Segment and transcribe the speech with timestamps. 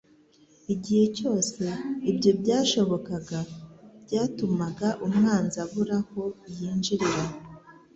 [0.73, 1.63] Igihe cyose
[2.11, 3.39] ibyo byashobokaga
[4.05, 6.21] byatumaga umwanzi abura aho
[6.57, 7.23] yinjirira.